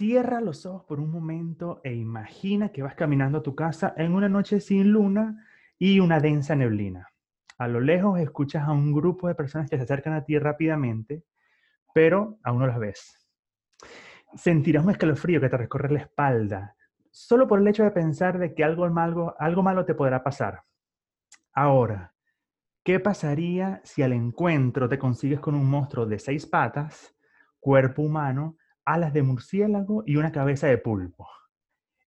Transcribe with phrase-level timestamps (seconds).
[0.00, 4.14] Cierra los ojos por un momento e imagina que vas caminando a tu casa en
[4.14, 5.46] una noche sin luna
[5.78, 7.08] y una densa neblina.
[7.58, 11.24] A lo lejos escuchas a un grupo de personas que se acercan a ti rápidamente,
[11.92, 13.28] pero aún no las ves.
[14.36, 16.76] Sentirás un escalofrío que te recorre la espalda,
[17.10, 20.62] solo por el hecho de pensar de que algo malo, algo malo te podrá pasar.
[21.52, 22.14] Ahora,
[22.82, 27.14] ¿qué pasaría si al encuentro te consigues con un monstruo de seis patas,
[27.60, 28.56] cuerpo humano,
[28.92, 31.28] alas de murciélago y una cabeza de pulpo?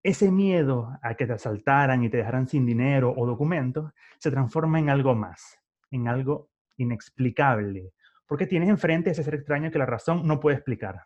[0.03, 4.79] Ese miedo a que te asaltaran y te dejaran sin dinero o documentos se transforma
[4.79, 5.59] en algo más,
[5.91, 7.93] en algo inexplicable,
[8.27, 11.05] porque tienes enfrente ese ser extraño que la razón no puede explicar.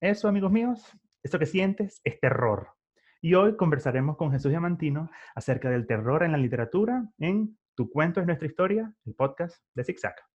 [0.00, 2.70] Eso, amigos míos, eso que sientes es terror.
[3.20, 8.20] Y hoy conversaremos con Jesús Diamantino acerca del terror en la literatura en Tu cuento
[8.20, 10.31] es nuestra historia, el podcast de ZigZag.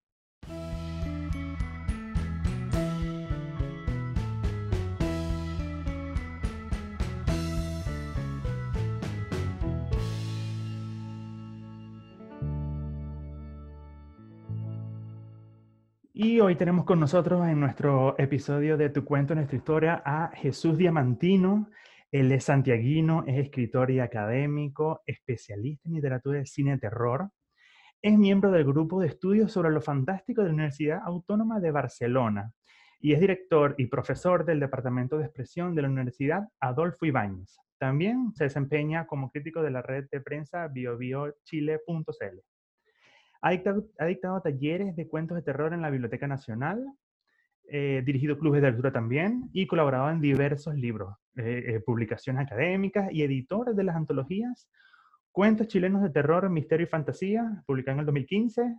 [16.20, 20.76] Y hoy tenemos con nosotros en nuestro episodio de Tu cuento, nuestra historia, a Jesús
[20.76, 21.70] Diamantino.
[22.10, 27.30] Él es santiaguino, es escritor y académico, especialista en literatura de cine terror.
[28.02, 32.52] Es miembro del grupo de estudios sobre lo fantástico de la Universidad Autónoma de Barcelona
[32.98, 37.58] y es director y profesor del Departamento de Expresión de la Universidad Adolfo Ibáñez.
[37.78, 42.57] También se desempeña como crítico de la red de prensa biobiochile.cl.
[43.40, 46.84] Ha dictado, talleres de cuentos de terror en la Biblioteca Nacional,
[47.70, 53.12] eh, dirigido clubes de lectura también y colaborado en diversos libros, eh, eh, publicaciones académicas
[53.12, 54.68] y editor de las antologías.
[55.30, 58.76] Cuentos chilenos de terror, misterio y fantasía, publicado en el 2015,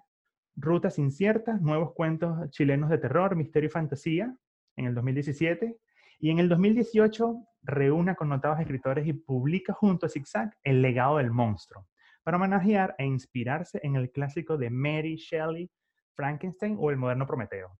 [0.61, 4.35] Rutas inciertas, nuevos cuentos chilenos de terror, misterio y fantasía,
[4.75, 5.77] en el 2017,
[6.19, 11.17] y en el 2018 reúne con notados escritores y publica junto a Zigzag El legado
[11.17, 11.88] del monstruo,
[12.30, 15.67] para homenajear e inspirarse en el clásico de Mary Shelley,
[16.13, 17.79] Frankenstein o el moderno Prometeo,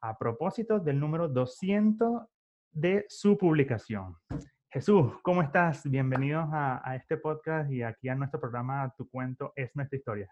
[0.00, 2.22] a propósito del número 200
[2.72, 4.16] de su publicación.
[4.68, 5.88] Jesús, ¿cómo estás?
[5.88, 10.28] Bienvenidos a, este podcast y aquí a nuestro programa Tu cuento es nuestra historia.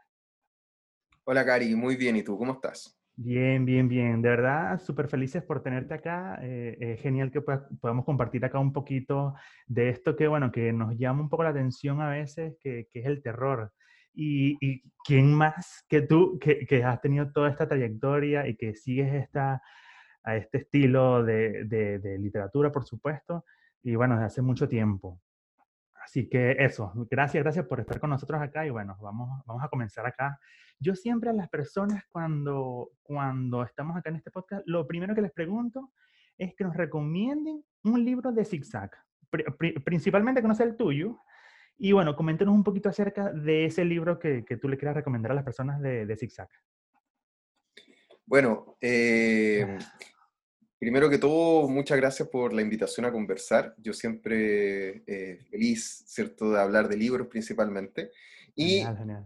[1.23, 2.17] Hola, Cari, muy bien.
[2.17, 3.01] ¿Y tú cómo estás?
[3.17, 4.23] Bien, bien, bien.
[4.23, 6.39] De verdad, súper felices por tenerte acá.
[6.43, 9.35] Eh, genial que podamos compartir acá un poquito
[9.67, 13.07] de esto que, bueno, que nos llama un poco la atención a veces, que, es
[13.07, 13.73] el terror.
[14.15, 19.63] Y, quién más que tú, que, has tenido toda esta trayectoria y que sigues esta,
[20.25, 23.45] a este estilo de, de literatura, por supuesto,
[23.83, 25.21] y bueno, desde hace mucho tiempo.
[26.05, 29.69] Así que eso, gracias, gracias por estar con nosotros acá y bueno, vamos, vamos a
[29.69, 30.39] comenzar acá.
[30.83, 35.23] Yo siempre a las personas cuando, cuando estamos acá en este podcast, lo primero que
[35.23, 35.93] les pregunto
[36.37, 38.91] es que nos recomienden un libro de zigzag,
[39.85, 41.19] principalmente que el tuyo.
[41.79, 45.33] Y bueno, coméntenos un poquito acerca de ese libro que, que tú le quieras recomendar
[45.33, 46.49] a las personas de, de zigzag.
[48.27, 49.79] Bueno, eh,
[50.83, 53.73] Primero que todo, muchas gracias por la invitación a conversar.
[53.79, 58.11] Yo siempre eh, feliz, ¿cierto?, de hablar de libros principalmente.
[58.55, 58.81] Y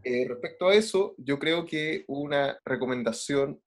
[0.04, 3.60] eh, respecto a eso, yo creo que una recomendación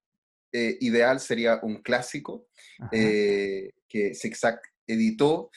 [0.52, 2.48] eh, ideal sería un clásico
[2.92, 5.52] que Zigzag editó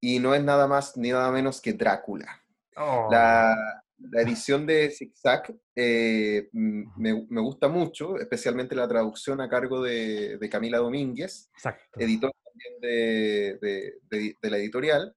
[0.00, 2.42] y no es nada más ni nada menos que Drácula.
[2.76, 3.80] La, oh.
[4.08, 10.38] La edición de Zigzag eh, me, me, gusta mucho, especialmente la traducción a cargo de,
[10.38, 11.50] de Camila Domínguez,
[11.96, 15.14] editor también de, de, de la editorial.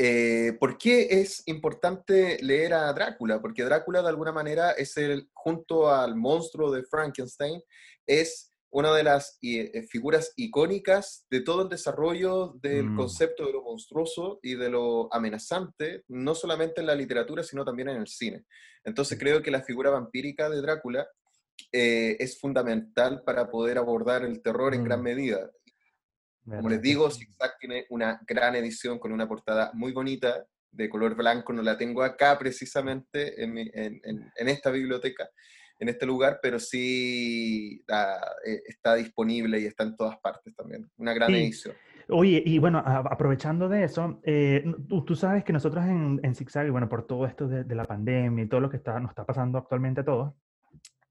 [0.00, 3.40] Eh, ¿Por qué es importante leer a Drácula?
[3.40, 7.60] Porque Drácula de alguna manera es el, junto al monstruo de Frankenstein,
[8.06, 12.96] es una de las eh, figuras icónicas de todo el desarrollo del mm.
[12.96, 17.88] concepto de lo monstruoso y de lo amenazante, no solamente en la literatura, sino también
[17.88, 18.44] en el cine.
[18.84, 21.08] Entonces creo que la figura vampírica de Drácula
[21.72, 25.02] eh, es fundamental para poder abordar el terror en gran mm.
[25.02, 25.50] medida.
[26.48, 31.14] Como les digo, Zigzag tiene una gran edición con una portada muy bonita, de color
[31.14, 35.28] blanco, no la tengo acá precisamente en, en esta biblioteca,
[35.78, 37.84] en este lugar, pero sí
[38.44, 40.90] eh, está disponible y está en todas partes también.
[40.96, 41.74] Una gran edición.
[42.10, 44.64] Oye, y bueno, aprovechando de eso, eh,
[45.06, 48.44] tú, sabes que nosotros en, en Zigzag, y bueno, por todo esto de, la pandemia
[48.44, 50.34] y todo lo que está, nos está pasando actualmente a todos,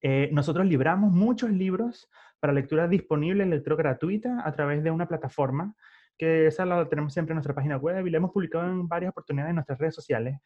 [0.02, 5.76] eh, nosotros libramos muchos libros para lectura disponible, lectura gratuita, a través de una plataforma
[6.18, 9.12] que esa la tenemos siempre en nuestra página web y la hemos publicado en varias
[9.12, 10.40] oportunidades en nuestras redes sociales.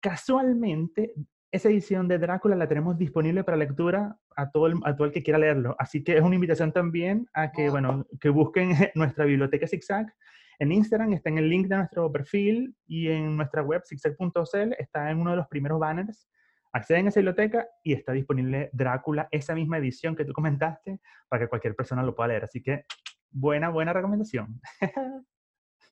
[0.00, 1.14] Casualmente,
[1.50, 5.12] esa edición de Drácula la tenemos disponible para lectura a todo, el, a todo el
[5.12, 5.74] que quiera leerlo.
[5.78, 10.12] Así que es una invitación también a que, bueno, que busquen nuestra biblioteca Zigzag
[10.58, 15.10] En Instagram está en el link de nuestro perfil y en nuestra web, zigzag.cl, está
[15.10, 16.28] en uno de los primeros banners.
[16.76, 21.42] Acceden a esa biblioteca y está disponible Drácula, esa misma edición que tú comentaste, para
[21.42, 22.44] que cualquier persona lo pueda leer.
[22.44, 22.84] Así que
[23.30, 24.60] buena, buena recomendación.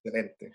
[0.05, 0.53] Excelente.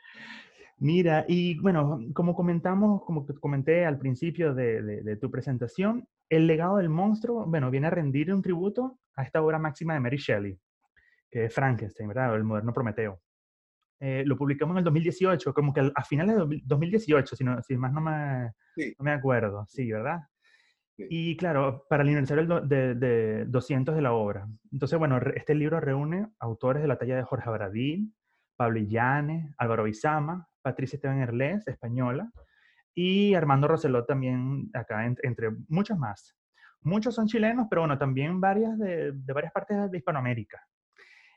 [0.78, 6.90] Mira, y bueno, como comentamos, como comenté al principio de, tu presentación, el legado del
[6.90, 10.60] monstruo, bueno, viene a rendir un tributo a esta obra máxima de Mary Shelley,
[11.32, 12.36] que es Frankenstein, ¿verdad?
[12.36, 13.20] El moderno Prometeo.
[14.00, 17.76] Eh, lo publicamos en el 2018, como que a finales de 2018, si, no, si
[17.78, 18.52] más no me,
[18.98, 20.22] no me acuerdo, sí, ¿verdad?
[20.98, 24.48] Y claro, para el aniversario de, de, 200 de la obra.
[24.72, 28.14] Entonces, bueno, este libro reúne autores de la talla de Jorge Abradín,
[28.58, 32.30] Pablo Illanes, Álvaro Bizama, Patricia Esteban Erles, española,
[32.94, 36.36] y Armando Roselot también acá, entre, muchos más.
[36.82, 40.62] Muchos son chilenos, pero bueno, también varias de, varias partes de Hispanoamérica.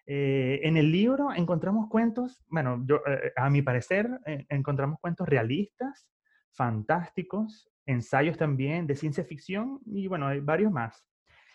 [0.06, 6.08] Eh, en el libro encontramos cuentos, bueno, eh, a mi parecer, eh, encontramos cuentos realistas,
[6.52, 11.06] fantásticos, ensayos también de ciencia ficción y bueno, hay varios más.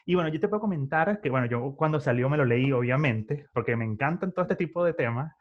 [0.06, 3.48] Y bueno, yo te puedo comentar que, bueno, yo cuando salió me lo leí, obviamente,
[3.54, 5.34] porque me encantan todo este tipo de temas.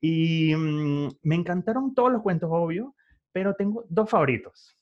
[0.00, 2.96] Y mm, me encantaron todos los cuentos, obvio,
[3.32, 4.76] pero tengo dos favoritos.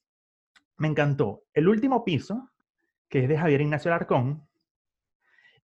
[0.79, 2.51] Me encantó El último piso,
[3.09, 4.46] que es de Javier Ignacio Larcón,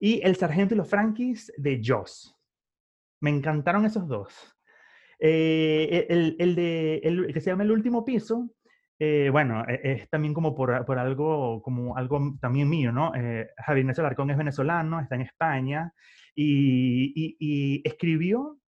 [0.03, 2.37] y El sargento y los franquis de Joss.
[3.21, 4.35] Me encantaron esos dos.
[5.21, 8.51] Eh, el, el, de, el, que se llama El último piso,
[8.99, 13.15] eh, bueno, e, es, también como por, por, algo, como algo también mío, ¿no?
[13.15, 15.95] Eh, Javier Ignacio Larcón es venezolano, está en España
[16.35, 18.59] y, escribió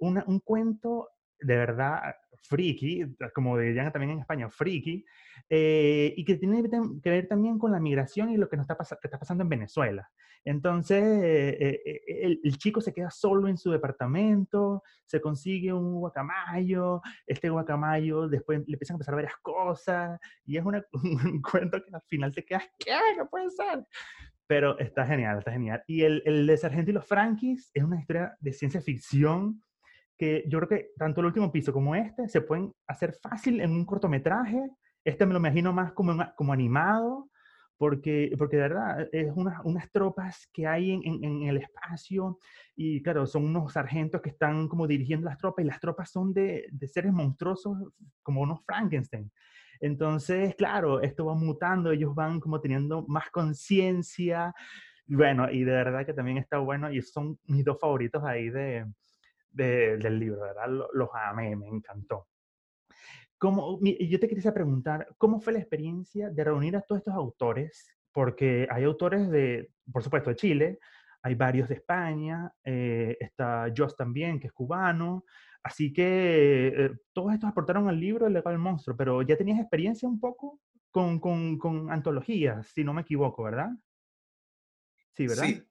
[0.00, 1.08] un cuento
[1.40, 3.04] de verdad friki,
[3.34, 5.04] como dirían también en España, friki,
[5.48, 6.62] eh, y que tiene
[7.02, 9.48] que ver también con la migración y lo que, nos está, que está pasando en
[9.48, 10.08] Venezuela.
[10.44, 17.00] Entonces, eh, eh, el, chico se queda solo en su departamento, se consigue un guacamayo,
[17.26, 22.02] este guacamayo, después le empiezan a pasar varias cosas, y es un cuento que al
[22.02, 22.92] final te quedas, ¿qué?
[23.16, 23.86] ¿Qué puede ser?
[24.46, 25.82] Pero está genial, está genial.
[25.86, 29.62] Y el, el de Sargento y los Frankies es una historia de ciencia ficción
[30.16, 33.70] que yo creo que tanto el último piso como este se pueden hacer fácil en
[33.72, 34.60] un cortometraje.
[35.04, 37.28] Este me lo imagino más como, como animado,
[37.76, 42.38] porque, porque de verdad es unas, unas tropas que hay en, en, el espacio
[42.76, 46.32] y claro, son unos sargentos que están como dirigiendo las tropas y las tropas son
[46.32, 47.76] de, de seres monstruosos
[48.22, 49.30] como unos Frankenstein.
[49.80, 54.54] Entonces, claro, esto va mutando, ellos van como teniendo más conciencia.
[55.06, 58.86] Bueno, y de verdad que también está bueno y son mis dos favoritos ahí de,
[59.54, 60.68] del libro, ¿verdad?
[60.92, 62.28] Los, amé, me encantó.
[63.38, 67.94] ¿Cómo, yo te quería preguntar, ¿cómo fue la experiencia de reunir a todos estos autores?
[68.12, 70.78] Porque hay autores de, por supuesto, de Chile,
[71.22, 75.24] hay varios de España, eh, está Joss también, que es cubano,
[75.62, 79.58] así que eh, todos estos aportaron al libro El legado del monstruo, pero ya tenías
[79.58, 80.60] experiencia un poco
[80.90, 83.70] con, con, con antologías, si no me equivoco, ¿verdad?
[85.12, 85.44] Sí, ¿verdad?
[85.44, 85.62] Sí,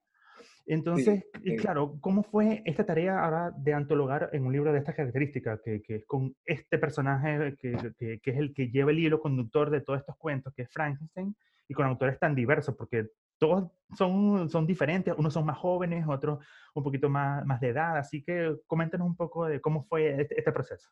[0.66, 4.96] entonces, y claro, ¿cómo fue esta tarea ahora de antologar en un libro de estas
[4.96, 9.20] características, que, que es con este personaje que, que, es el que lleva el hilo
[9.20, 11.36] conductor de todos estos cuentos, que es Frankenstein,
[11.68, 13.08] y con autores tan diversos, porque
[13.38, 16.40] todos son, son diferentes, unos son más jóvenes, otros
[16.74, 20.40] un poquito más, más de edad, así que coméntanos un poco de cómo fue este,
[20.40, 20.90] este proceso.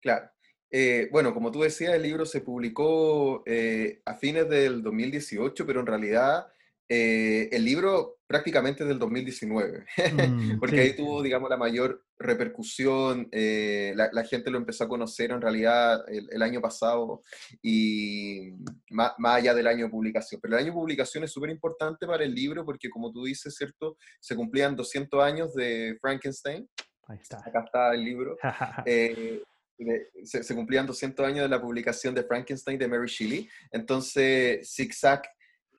[0.00, 0.30] Claro.
[0.70, 5.80] Eh, bueno, como tú decías, el libro se publicó eh, a fines del 2018, pero
[5.80, 6.46] en realidad
[6.88, 13.92] eh, el libro prácticamente del 2019, mm, porque ahí tuvo, digamos, la mayor repercusión, eh,
[13.96, 17.24] la, gente lo empezó a conocer en realidad el, año pasado
[17.60, 18.52] y
[18.90, 20.40] más, allá del año de publicación.
[20.40, 23.52] Pero el año de publicación es súper importante para el libro porque, como tú dices,
[23.56, 23.96] ¿cierto?
[24.20, 26.70] Se cumplían 200 años de Frankenstein.
[27.08, 27.38] Ahí está.
[27.38, 28.36] Acá está el libro.
[28.86, 29.42] Eh,
[30.24, 33.48] se, se, cumplían 200 años de la publicación de Frankenstein de Mary Shelley.
[33.72, 35.22] Entonces, Zigzag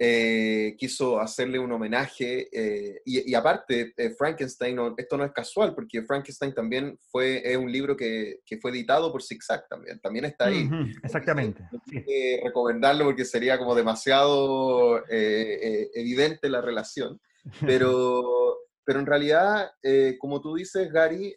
[0.04, 2.50] eh, quiso hacerle un homenaje.
[2.52, 7.72] Eh, y, aparte, eh, Frankenstein, esto no es casual, porque Frankenstein también fue es un
[7.72, 10.00] libro que, que, fue editado por Zigzag también.
[10.00, 10.68] También está ahí.
[11.04, 11.62] exactamente.
[11.72, 17.22] No que recomendarlo porque sería como demasiado evidente la relación.
[17.62, 19.72] Pero, pero en realidad,
[20.20, 21.36] como tú dices, Gary,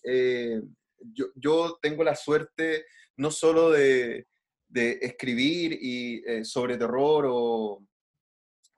[1.12, 2.84] yo, yo, tengo la suerte
[3.16, 4.26] no solo de,
[4.68, 7.82] de escribir y, sobre terror o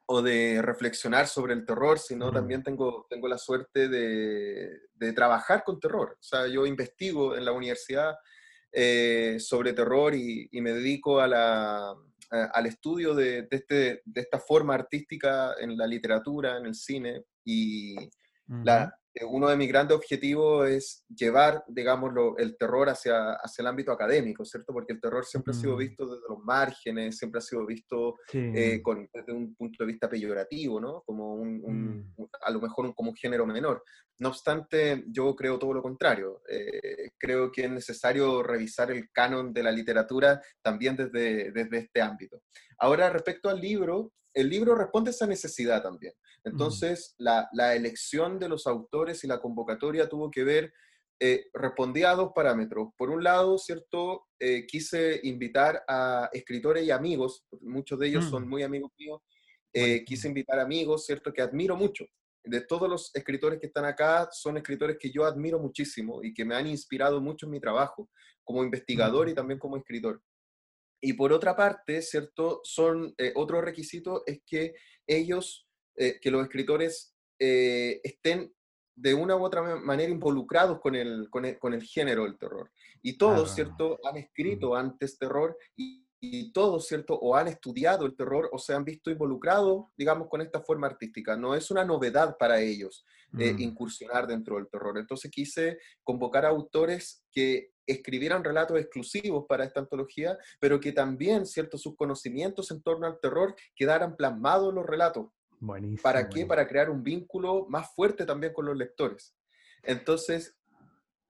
[0.07, 5.65] o de reflexionar sobre el terror, sino también tengo, tengo la suerte de, de, trabajar
[5.65, 6.17] con terror.
[6.21, 8.15] O sea, yo investigo en la universidad
[8.71, 11.95] eh, sobre terror y, y, me dedico a la,
[12.31, 17.25] al estudio de, de, este, de, esta forma artística en la literatura, en el cine.
[17.45, 17.97] Y
[18.63, 23.93] la, uno de mis grandes objetivos es llevar, digámoslo, el terror hacia, hacia el ámbito
[23.93, 24.73] académico, ¿cierto?
[24.73, 25.79] Porque el terror siempre ha sido mm.
[25.79, 30.09] visto desde los márgenes, siempre ha sido visto eh, con, desde un punto de vista
[30.09, 31.03] peyorativo, ¿no?
[31.07, 32.25] Como un, mm.
[32.43, 33.83] a lo mejor un, como un género menor.
[34.19, 36.43] No obstante, yo creo todo lo contrario.
[36.49, 42.01] Eh, creo que es necesario revisar el canon de la literatura también desde, desde este
[42.01, 42.43] ámbito.
[42.79, 46.13] Ahora, respecto al libro, el libro responde a esa necesidad también.
[46.47, 50.73] Entonces, la, elección de los autores y la convocatoria tuvo que ver,
[51.21, 52.91] eh, respondía a dos parámetros.
[52.97, 54.29] Por un lado, ¿cierto?
[54.39, 58.49] Eh, quise invitar a escritores y amigos, muchos de ellos son mm.
[58.49, 59.23] muy amigos míos,
[59.73, 61.33] eh, quise invitar amigos, ¿cierto?
[61.33, 62.05] Que admiro mucho.
[62.45, 66.45] De todos los escritores que están acá, son escritores que yo admiro muchísimo y que
[66.45, 68.09] me han inspirado mucho en mi trabajo
[68.45, 70.23] como investigador y también como escritor.
[71.03, 72.61] Y por otra parte, ¿cierto?
[72.63, 74.75] Son, eh, otro requisito es que
[75.07, 75.66] ellos,
[75.97, 78.53] eh, que los escritores eh, estén
[78.95, 82.71] de una u otra manera involucrados con el, con el, con el género del terror.
[83.03, 83.99] Y todos, ¿cierto?
[84.05, 87.15] Han escrito antes terror y, y, todos, ¿cierto?
[87.15, 91.37] O han estudiado el terror o se han visto involucrados, digamos, con esta forma artística.
[91.37, 93.61] No es una novedad para ellos mm.
[93.61, 94.99] incursionar dentro del terror.
[94.99, 101.47] Entonces quise convocar a autores que escribieran relatos exclusivos para esta antología, pero que también,
[101.47, 105.29] ciertos sus conocimientos en torno al terror quedaran plasmados en los relatos.
[105.61, 106.47] Buenísimo, ¿Para qué?
[106.47, 109.35] Para crear un vínculo más fuerte también con los lectores.
[109.83, 110.57] Entonces,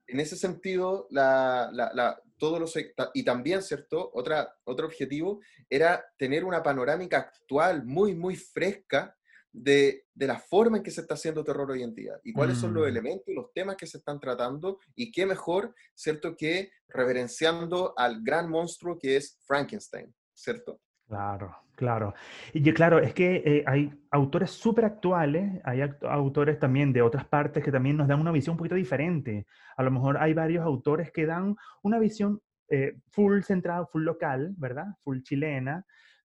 [0.06, 2.74] en ese sentido, la, la, todos los,
[3.14, 4.10] y también, ¿cierto?
[4.14, 9.16] Otra, otro objetivo era tener una panorámica actual muy, muy fresca
[9.52, 12.74] de, la forma en que se está haciendo terror hoy en día y cuáles son
[12.74, 12.88] los mm.
[12.88, 18.22] elementos y los temas que se están tratando y qué mejor, ¿cierto?, que reverenciando al
[18.22, 20.80] gran monstruo que es Frankenstein, ¿cierto?
[21.06, 22.14] Claro, claro.
[22.52, 27.62] Y claro, es que eh, hay autores súper actuales, hay autores también de otras partes
[27.62, 29.46] que también nos dan una visión un poquito diferente.
[29.76, 34.54] A lo mejor hay varios autores que dan una visión eh, full centrada, full local,
[34.56, 34.86] ¿verdad?
[35.04, 35.84] Full chilena,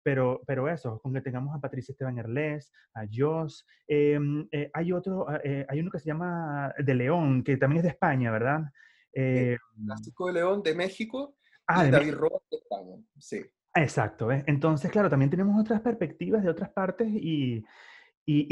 [0.08, 4.94] pero, pero eso, con que tengamos a Patricia Esteban Erles, a Joss, em, eh, hay
[4.94, 8.32] otro, ah, eh, hay uno que se llama De León, que también es de España,
[8.32, 8.62] ¿verdad?
[9.12, 11.36] Eh, Francisco de León de México
[11.68, 13.42] ah, y David Rojas de España, sí.
[13.80, 17.64] Exacto, entonces, claro, también tenemos otras perspectivas de otras partes y,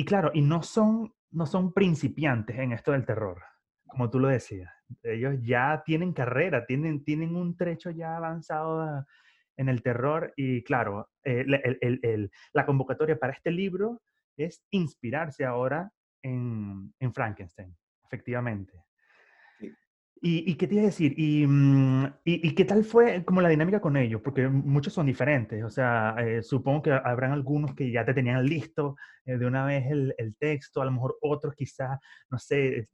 [0.05, 3.41] claro, y no son, no son principiantes en esto del terror,
[3.88, 4.72] como tú lo decías.
[5.01, 9.05] Ellos ya tienen carrera, tienen, tienen un trecho ya avanzado
[9.58, 11.44] en el terror y claro, eh,
[12.53, 14.01] la convocatoria para este libro
[14.38, 15.91] es inspirarse ahora
[16.22, 18.85] en, Frankenstein, efectivamente.
[20.22, 21.13] ¿Y, qué te iba a decir?
[21.48, 24.22] Mm, ¿Y, qué tal fue como la dinámica con ellos?
[24.24, 25.63] Porque muchos son diferentes.
[25.63, 28.95] O sea, eh, supongo que habrán algunos que ya te tenían listo
[29.25, 32.89] eh, de una vez el, texto, a lo mejor otros quizás, no sé,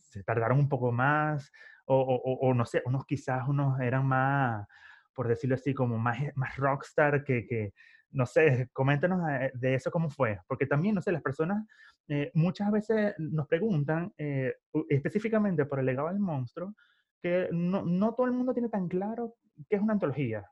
[0.00, 1.50] se, tardaron un poco más,
[1.86, 4.66] o, o, no sé, unos quizás unos eran más,
[5.14, 7.72] por decirlo así, como más, más rockstar que, que
[8.10, 11.66] no sé, coméntanos eh, de eso cómo fue, porque también, no sé, las personas
[12.08, 14.54] eh, muchas veces nos preguntan, eh,
[14.88, 16.74] específicamente por el legado del monstruo,
[17.20, 19.34] que no, no, todo el mundo tiene tan claro
[19.68, 20.44] qué es una antología.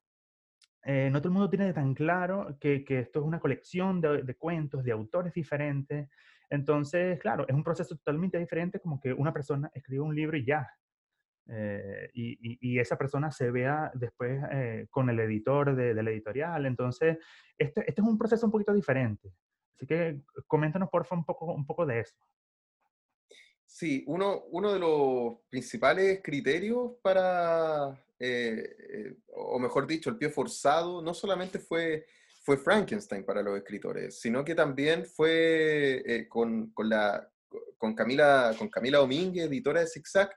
[0.86, 4.34] no todo el mundo tiene tan claro que, que esto es una colección de, de,
[4.36, 6.08] cuentos de autores diferentes.
[6.50, 10.44] Entonces, claro, es un proceso totalmente diferente como que una persona escribe un libro y
[10.44, 10.68] ya,
[11.46, 16.66] eh, y, esa persona se vea después eh, con el editor de, la editorial.
[16.66, 17.18] Entonces,
[17.58, 19.32] este, este, es un proceso un poquito diferente.
[19.74, 21.24] Así que coméntanos, por favor,
[21.54, 22.14] un poco, de eso.
[23.66, 31.12] Sí, uno, de los principales criterios para, eh, o mejor dicho, el pie forzado, no
[31.12, 32.06] solamente fue,
[32.62, 36.72] Frankenstein para los escritores, sino que también fue con,
[37.96, 40.30] Camila, con Camila Domínguez, editora de Zigzag,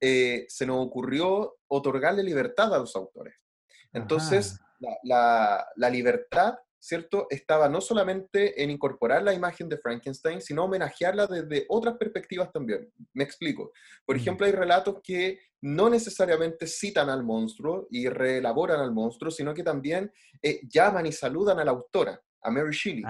[0.00, 3.44] eh, se nos ocurrió otorgarle libertad a los autores.
[3.92, 4.58] Entonces,
[5.02, 7.26] la, libertad, ¿cierto?
[7.30, 12.92] Estaba no solamente en incorporar la imagen de Frankenstein, sino homenajearla desde otras perspectivas también.
[13.14, 13.72] Me explico.
[14.04, 14.20] Por mm.
[14.20, 19.64] ejemplo, hay relatos que no necesariamente citan al monstruo y reelaboran al monstruo, sino que
[19.64, 20.12] también
[20.42, 23.02] eh, llaman y saludan a la autora, a Mary Shelley.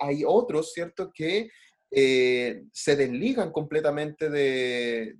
[0.00, 1.48] hay otros, ¿cierto?, que
[1.90, 5.14] eh, se desligan completamente de,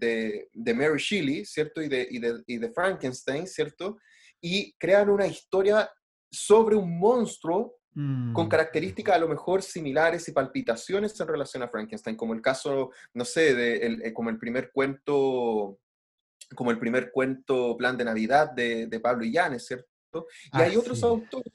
[0.53, 1.81] de, Mary Shelley, ¿cierto?
[1.81, 2.09] Y de,
[2.47, 3.99] y, de, Frankenstein, ¿cierto?
[4.41, 5.91] Y crean una historia
[6.31, 8.49] sobre un monstruo con mm.
[8.49, 13.25] características a lo mejor similares y palpitaciones en relación a Frankenstein, como el caso, no
[13.25, 15.79] sé, de, el, eh, como el primer cuento,
[16.55, 19.89] como el primer cuento Plan de Navidad de, de Pablo Illanes, ¿cierto?
[20.53, 21.53] Y hay otros autores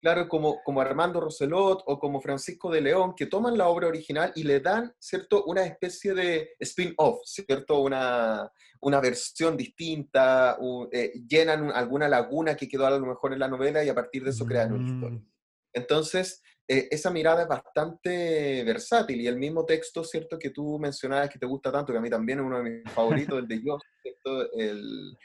[0.00, 4.32] claro, como, como Armando Roselot o como Francisco de León, que toman la obra original
[4.34, 10.58] y le dan, ¿cierto?, una especie de spin-off, ¿cierto?, una, una versión distinta,
[10.92, 14.24] eh, llenan alguna laguna que quedó a lo mejor en la novela y a partir
[14.24, 15.18] de eso crean una historia.
[15.18, 15.26] Mm.
[15.72, 21.28] Entonces, eh, esa mirada es bastante versátil y el mismo texto, ¿cierto?, que tú mencionabas
[21.28, 23.62] que te gusta tanto, que a mí también es uno de mis favoritos, el de
[23.62, 24.52] yo, ¿cierto?
[24.52, 25.16] El,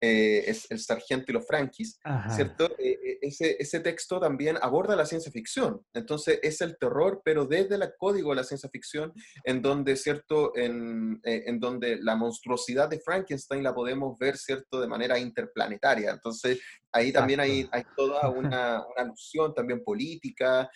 [0.00, 1.98] eh, es El Sargento y los Franquis,
[2.28, 2.66] ¿cierto?
[2.78, 5.80] Eh, eh, ese, ese, texto también aborda la ciencia ficción.
[5.94, 10.54] Entonces es el terror, pero desde el código de la ciencia ficción, en donde, ¿cierto?
[10.54, 14.82] En, en, donde la monstruosidad de Frankenstein la podemos ver, ¿cierto?
[14.82, 16.10] De manera interplanetaria.
[16.10, 16.60] Entonces
[16.92, 20.68] ahí también hay, hay toda una, una, alusión también política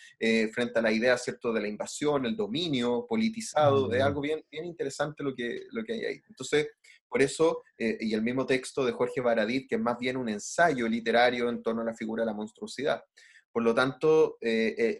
[0.51, 1.53] frente a la idea, ¿cierto?
[1.53, 3.91] De la invasión, el dominio politizado.
[3.93, 6.21] Es algo bien, bien interesante lo que, lo que hay ahí.
[6.27, 6.69] Entonces,
[7.11, 10.29] por eso, eh, y el mismo texto de Jorge Baradit, que es más bien un
[10.29, 13.03] ensayo literario en torno a la figura de la monstruosidad.
[13.51, 14.99] Por lo tanto, eh, eh,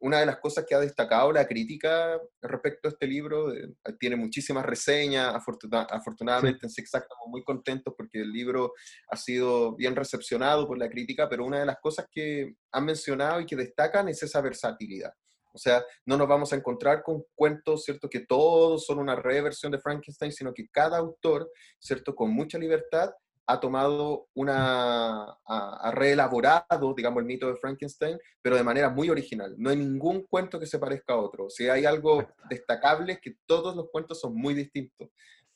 [0.00, 3.52] una de las cosas que ha destacado la crítica respecto a este libro,
[4.00, 8.72] tiene muchísimas reseñas, afortunadamente en Zigzag estamos muy contentos porque el libro
[9.08, 13.40] ha sido bien recepcionado por la crítica, pero una de las cosas que han mencionado
[13.40, 15.12] y que destacan es esa versatilidad.
[15.58, 18.08] O sea, no nos vamos a encontrar con cuentos, ¿cierto?
[18.08, 21.50] Que todos son una reversión de Frankenstein, sino que cada autor,
[21.80, 22.14] ¿cierto?
[22.14, 23.10] Con mucha libertad
[23.48, 29.54] ha tomado una, ha, reelaborado, digamos, el mito de Frankenstein, pero de manera muy original.
[29.58, 31.50] No hay ningún cuento que se parezca a otro.
[31.50, 35.08] Si hay algo destacable es que todos los cuentos son muy distintos.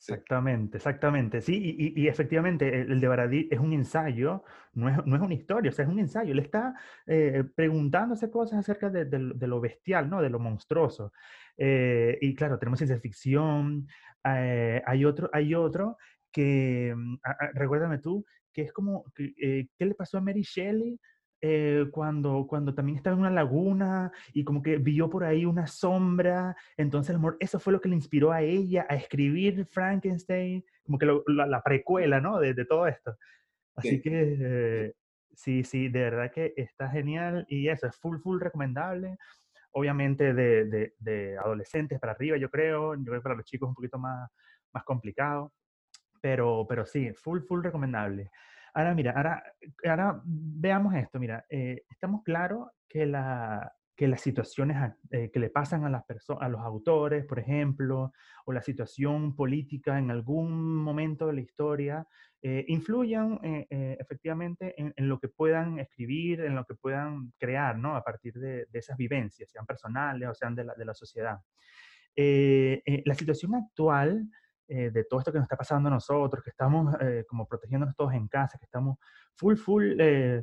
[0.03, 1.41] Exactamente, exactamente.
[1.41, 4.43] Sí, y, efectivamente el de Baradí es un ensayo,
[4.75, 6.33] no es, no es, una historia, o sea, es un ensayo.
[6.33, 6.75] Él está
[7.07, 10.21] eh, preguntándose cosas acerca de, lo bestial, ¿no?
[10.21, 11.13] De lo monstruoso.
[11.57, 13.87] Eh, y claro, tenemos ciencia ficción,
[14.25, 15.97] eh, hay, otro, hay otro
[16.33, 17.19] que, mm,
[17.55, 20.99] recuérdame tú, que es como, ¿qué le pasó a Mary Shelley?
[21.45, 25.67] Eh, cuando, cuando también estaba en una laguna y como que vio por ahí una
[25.67, 30.99] sombra, entonces amor, eso fue lo que le inspiró a ella a escribir Frankenstein, como
[30.99, 32.39] que la, precuela, ¿no?
[32.39, 33.19] De, de, todo esto.
[33.75, 34.93] Así que eh,
[35.35, 39.19] sí, sí, de verdad que está genial y eso es full, full recomendable.
[39.73, 43.67] Obviamente de, de, de adolescentes para arriba, yo creo, yo creo que para los chicos
[43.67, 44.31] es un poquito más,
[44.73, 45.53] más complicado,
[46.21, 48.31] pero, pero sí, full, full recomendable.
[48.75, 49.43] Ahora, mira, ahora,
[49.85, 51.19] ahora veamos esto.
[51.19, 56.05] Mira, eh, estamos claros que, la, que las situaciones eh, que le pasan a, las
[56.41, 58.13] a los autores, por ejemplo,
[58.47, 62.07] o la situación política en algún momento de la historia,
[62.41, 63.39] eh, influyan
[63.71, 67.95] efectivamente en, lo que puedan escribir, en lo que puedan crear, ¿no?
[67.95, 71.39] A partir de, de esas vivencias, sean personales o sean de la, de la sociedad.
[72.17, 74.29] la situación actual
[74.75, 77.95] eh, de todo esto que nos está pasando a nosotros, que estamos eh, como protegiéndonos
[77.95, 78.97] todos en casa, que estamos
[79.37, 80.43] full, full eh,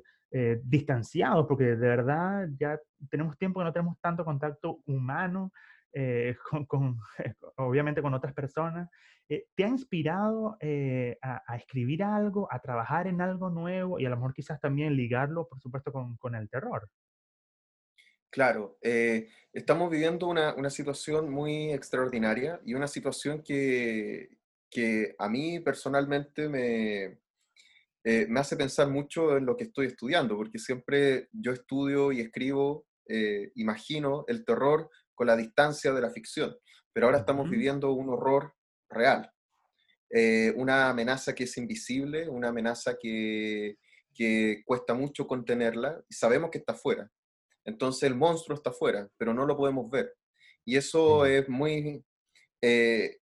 [0.63, 5.51] distanciados, porque de verdad ya tenemos tiempo que no tenemos tanto contacto humano,
[6.67, 6.99] con,
[7.55, 8.87] obviamente con otras personas.
[9.27, 10.57] ¿Te ha inspirado
[11.21, 14.95] a, a, escribir algo, a trabajar en algo nuevo y a lo mejor quizás también
[14.95, 16.87] ligarlo, por supuesto, con, con el terror?
[18.31, 24.29] Claro, eh, estamos viviendo una, una, situación muy extraordinaria y una situación que,
[24.69, 27.19] que a mí personalmente me,
[28.03, 32.21] eh, me hace pensar mucho en lo que estoy estudiando, porque siempre yo estudio y
[32.21, 36.55] escribo, eh, imagino el terror con la distancia de la ficción,
[36.93, 38.53] pero ahora estamos viviendo un horror
[38.89, 39.31] real,
[40.55, 43.77] una amenaza que es invisible, una amenaza que,
[44.13, 47.09] que cuesta mucho contenerla y sabemos que está afuera
[47.69, 50.13] entonces el monstruo está afuera, pero no lo podemos ver.
[50.65, 52.03] Y eso es muy,
[52.61, 53.17] eh,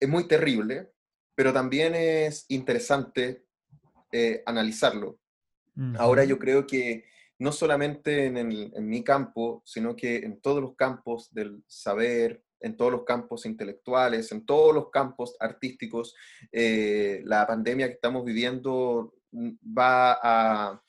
[0.00, 0.90] es muy terrible,
[1.34, 3.44] pero también es interesante
[4.10, 5.18] eh, analizarlo.
[5.96, 7.06] Ahora yo creo que
[7.38, 12.92] no solamente en, mi campo, sino que en todos los campos del saber, en todos
[12.92, 16.14] los campos intelectuales, en todos los campos artísticos,
[16.52, 20.82] eh, la pandemia que estamos viviendo mm, va a,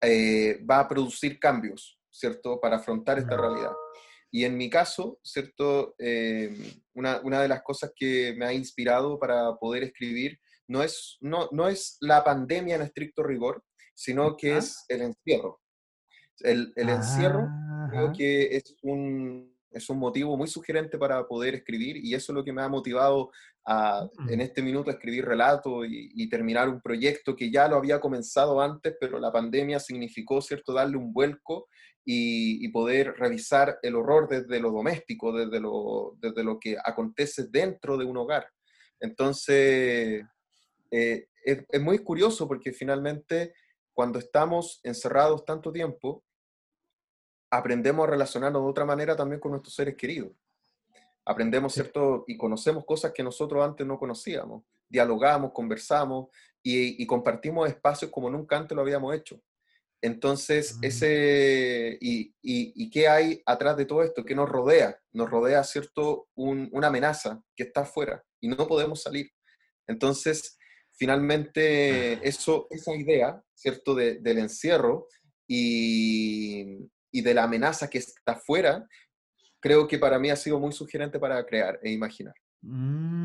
[0.00, 3.72] eh, va a producir cambios, ¿cierto?, para afrontar esta realidad.
[4.30, 6.56] Y en mi caso, ¿cierto?, eh,
[6.94, 11.48] una, una, de las cosas que me ha inspirado para poder escribir no es, no,
[11.52, 15.60] no es la pandemia en estricto rigor, sino que es el encierro.
[16.40, 17.48] El, el encierro
[17.90, 22.34] creo que es un, es un motivo muy sugerente para poder escribir y eso es
[22.34, 23.30] lo que me ha motivado
[23.66, 28.00] a, en este minuto a escribir relato y, terminar un proyecto que ya lo había
[28.00, 31.68] comenzado antes, pero la pandemia significó, ¿cierto?, darle un vuelco
[32.04, 37.98] y, poder revisar el horror desde lo doméstico, desde lo, desde lo que acontece dentro
[37.98, 38.48] de un hogar.
[39.00, 40.24] Entonces,
[40.90, 43.52] eh, es, es, muy curioso porque finalmente
[43.92, 46.24] cuando estamos encerrados tanto tiempo,
[47.50, 50.32] aprendemos a relacionarnos de otra manera también con nuestros seres queridos.
[51.24, 52.24] Aprendemos, ¿cierto?
[52.26, 54.64] Y conocemos cosas que nosotros antes no conocíamos.
[54.88, 56.28] Dialogamos, conversamos
[56.62, 59.40] y, compartimos espacios como nunca antes lo habíamos hecho.
[60.00, 60.84] Entonces, mm.
[60.84, 64.24] ese, y, y, qué hay atrás de todo esto?
[64.24, 64.98] ¿Qué nos rodea?
[65.12, 66.28] Nos rodea, ¿cierto?
[66.34, 69.30] una amenaza que está afuera y no podemos salir.
[69.86, 70.56] Entonces,
[70.92, 72.20] finalmente, ah.
[72.22, 73.94] eso, esa idea, ¿cierto?
[73.94, 75.08] del encierro
[75.46, 78.86] y, y de la amenaza que está afuera,
[79.60, 82.34] creo que para mí ha sido muy sugerente para crear e imaginar.
[82.62, 83.24] Mm,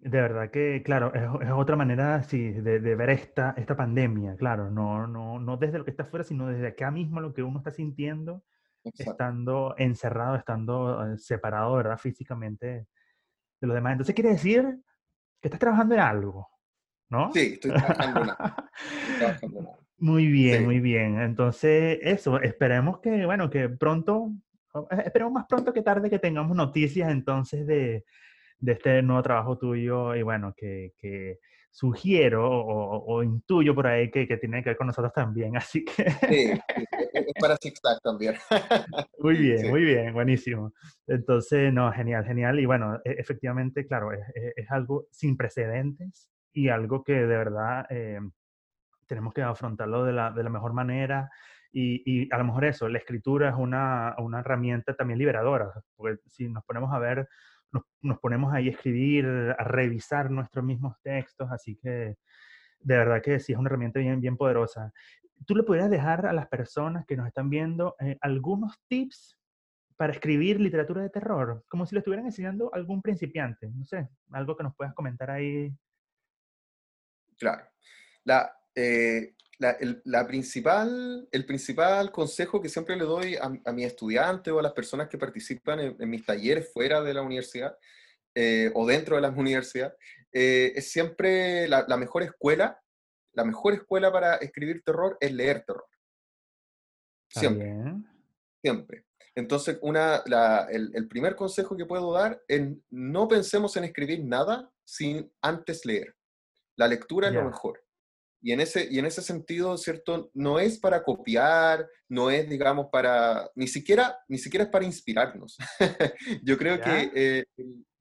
[0.00, 5.06] de verdad que, claro, es, otra manera sí, de, ver esta, esta pandemia, claro, no,
[5.06, 7.70] no, no desde lo que está afuera, sino desde acá mismo lo que uno está
[7.70, 8.44] sintiendo,
[8.82, 11.98] estando encerrado, estando eh, separado, ¿verdad?
[11.98, 13.92] Físicamente de los demás.
[13.92, 14.62] Entonces quiere decir
[15.40, 16.48] que estás trabajando en algo,
[17.08, 17.32] ¿no?
[17.32, 19.78] Sí, estoy trabajando en algo.
[19.98, 21.20] Muy bien, muy bien.
[21.20, 24.32] Entonces, eso, esperemos que, bueno, que pronto
[24.74, 28.04] eh, esperemos más pronto que tarde que tengamos noticias entonces de,
[28.58, 31.38] de este nuevo trabajo tuyo y bueno, que, que
[31.70, 36.10] sugiero o, intuyo por ahí que, que, tiene que ver con nosotros también, así que...
[36.10, 36.52] Sí,
[37.12, 38.34] es para TikTok también.
[39.18, 40.72] Muy bien, muy bien, buenísimo.
[41.06, 42.60] Entonces, no, genial, genial.
[42.60, 44.20] Y bueno, e, efectivamente, claro, es,
[44.56, 48.20] es algo sin precedentes y algo que de verdad eh,
[49.06, 51.30] tenemos que afrontarlo de la, de la mejor manera
[51.76, 56.48] y, a lo mejor eso, la escritura es una, una, herramienta también liberadora, porque si
[56.48, 57.28] nos ponemos a ver,
[58.00, 59.26] nos, ponemos ahí a escribir,
[59.58, 62.16] a revisar nuestros mismos textos, así que
[62.78, 64.92] de verdad que sí es una herramienta bien, bien poderosa.
[65.46, 69.36] ¿Tú le podrías dejar a las personas que nos están viendo eh, algunos tips
[69.96, 71.64] para escribir literatura de terror?
[71.66, 75.74] Como si lo estuvieran enseñando algún principiante, no sé, algo que nos puedas comentar ahí.
[77.36, 77.64] Claro.
[78.22, 84.52] La, eh, la, principal, el principal consejo que siempre le doy a, a mis estudiantes
[84.52, 87.76] o a las personas que participan en, mis talleres fuera de la universidad
[88.34, 89.94] eh, o dentro de la universidad
[90.32, 92.80] eh, es siempre la, mejor escuela.
[93.32, 95.86] La mejor escuela para escribir terror es leer terror.
[97.28, 97.74] Siempre.
[98.60, 99.04] Siempre.
[99.36, 100.22] Entonces, una,
[100.70, 106.14] el, primer consejo que puedo dar es no pensemos en escribir nada sin antes leer.
[106.76, 107.83] La lectura es lo mejor.
[108.44, 110.30] Y en, ese, y en ese sentido, ¿cierto?
[110.34, 115.56] No es para copiar, no es, digamos, para, ni siquiera, ni siquiera es para inspirarnos.
[116.42, 117.44] Yo creo que eh,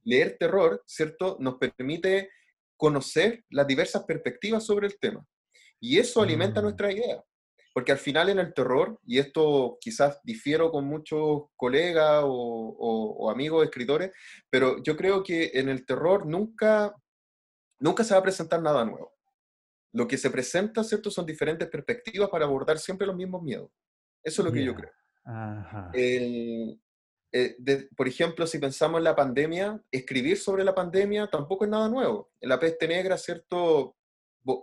[0.04, 1.38] leer terror, ¿cierto?
[1.40, 2.30] Nos permite
[2.76, 5.26] conocer las diversas perspectivas sobre el tema.
[5.80, 6.64] Y eso alimenta mm.
[6.64, 7.24] nuestra idea.
[7.74, 13.32] Porque al final en el terror, y esto quizás difiero con muchos colegas o, o
[13.32, 14.12] amigos escritores,
[14.50, 16.94] pero yo creo que en el terror nunca,
[17.80, 19.14] nunca se va a presentar nada nuevo
[19.94, 21.10] lo que se presenta, ¿cierto?
[21.10, 23.70] Son diferentes perspectivas para abordar siempre los mismos miedos.
[24.24, 24.92] Eso es lo que yo creo.
[27.36, 27.56] Eh,
[27.96, 32.32] por ejemplo, si pensamos en la pandemia, escribir sobre la pandemia tampoco es nada nuevo.
[32.40, 33.96] En la peste negra, ¿cierto?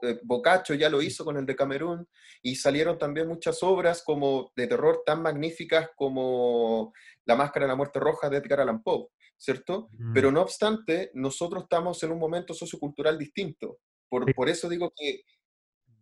[0.02, 2.06] Eh, Boccaccio ya lo hizo con el de Camerún
[2.42, 6.92] y salieron también muchas obras como de terror tan magníficas como
[7.24, 9.88] La Máscara de la Muerte Roja de Edgar Allan Poe, ¿cierto?
[10.12, 13.78] Pero no obstante, nosotros estamos en un momento sociocultural distinto.
[14.10, 15.22] Por, eso digo que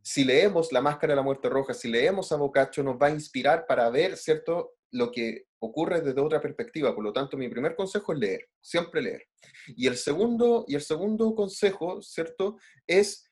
[0.03, 3.11] si leemos La Máscara de la Muerte Roja, si leemos a Boccaccio, nos va a
[3.11, 6.95] inspirar para ver, ¿cierto?, lo que ocurre desde otra perspectiva.
[6.95, 9.29] Por lo tanto, mi primer consejo es leer, siempre leer.
[9.77, 13.31] Y el segundo, y el segundo consejo, ¿cierto?, es...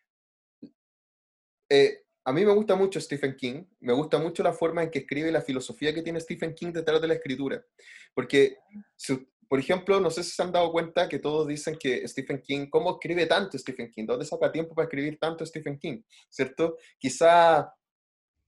[1.70, 4.98] Eh, a mí me gusta mucho Stephen King, me gusta mucho la forma en que
[4.98, 7.64] escribe y la filosofía que tiene Stephen King detrás de la escritura.
[8.14, 8.56] Porque
[9.48, 12.66] por ejemplo, no sé si se han dado cuenta que todos dicen que Stephen King,
[12.70, 14.06] ¿cómo escribe tanto Stephen King?
[14.06, 16.02] ¿Dónde saca tiempo para escribir tanto Stephen King?
[16.28, 16.76] ¿Cierto?
[16.98, 17.72] Quizá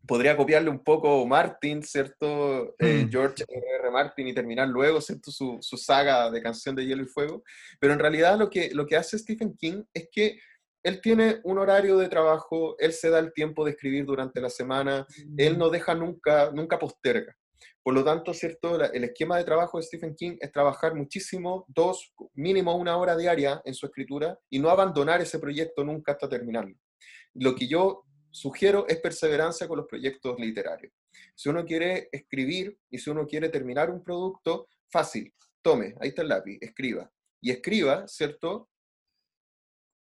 [0.06, 2.74] podría copiarle un poco Martin, ¿cierto?
[2.78, 3.10] Eh, mm.
[3.10, 3.90] George R.
[3.90, 5.30] Martin y terminar luego, ¿cierto?
[5.30, 7.42] Su, su, saga de canción de Hielo y Fuego.
[7.80, 10.38] Pero en realidad lo que, lo que hace Stephen King es que
[10.82, 14.48] él tiene un horario de trabajo, él se da el tiempo de escribir durante la
[14.48, 15.06] semana,
[15.36, 15.58] él mm.
[15.58, 17.36] no deja nunca, nunca posterga.
[17.82, 18.80] Por lo tanto, ¿cierto?
[18.80, 23.62] el esquema de trabajo de Stephen King es trabajar muchísimo, dos, mínimo una hora diaria
[23.64, 26.76] en su escritura y no abandonar ese proyecto nunca hasta terminarlo.
[27.34, 30.92] Lo que yo sugiero es perseverancia con los proyectos literarios.
[31.34, 36.22] Si uno quiere escribir y si uno quiere terminar un producto, fácil, tome, ahí está
[36.22, 37.10] el lápiz, escriba.
[37.40, 38.68] Y escriba, ¿cierto?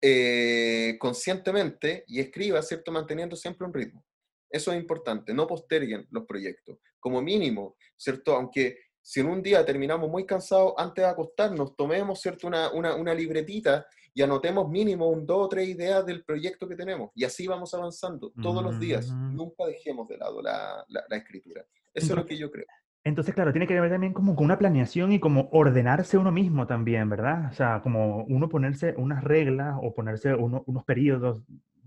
[0.01, 2.93] Eh, conscientemente y escriba, ¿cierto?
[2.93, 4.05] Manteniendo siempre un ritmo.
[4.51, 6.79] Eso es importante, no posterguen los proyectos.
[7.03, 8.37] Como mínimo, ¿cierto?
[8.37, 12.47] Aunque si en un día terminamos muy cansados, antes de acostarnos, tomemos, ¿cierto?
[12.47, 13.85] Una, una, libretita
[14.15, 17.11] y anotemos mínimo un dos o tres ideas del proyecto que tenemos.
[17.15, 19.11] Y así vamos avanzando todos los días.
[19.11, 19.35] Mm.
[19.35, 21.65] Nunca dejemos de lado la, la, escritura.
[21.93, 22.67] Eso es lo que yo creo.
[23.05, 26.69] Entonces, claro, tiene que ver también como con una planeación y como ordenarse uno mismo
[26.69, 27.51] también, ¿verdad?
[27.51, 31.43] O sea, como uno ponerse unas reglas o ponerse unos periodos